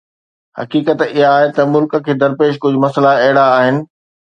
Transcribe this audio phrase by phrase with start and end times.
[0.59, 3.75] حقيقت اها آهي ته ملڪ کي درپيش ڪجهه مسئلا اهڙا آهن.